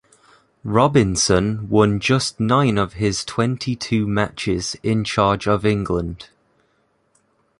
[0.63, 6.29] Robinson won just nine of his twenty two matches in charge of England.